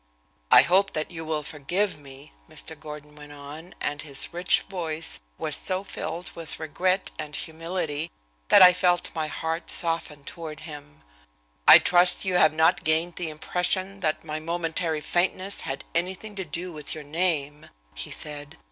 [0.51, 2.73] "I hope that you will forgive me," Mr.
[2.77, 8.09] Gordon went on, and his rich voice was so filled with regret and humility
[8.47, 11.03] that I felt my heart soften toward him.
[11.67, 16.45] "I trust you have not gained the impression that my momentary faintness had anything to
[16.45, 18.57] do with your name," he said.